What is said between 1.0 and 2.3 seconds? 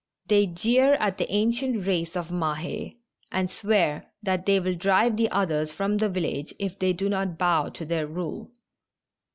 the ancient race of